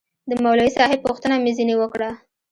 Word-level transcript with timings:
د 0.29 0.31
مولوي 0.43 0.69
صاحب 0.77 0.99
پوښتنه 1.07 1.35
مې 1.43 1.51
ځنې 1.57 1.75
وكړه. 1.77 2.09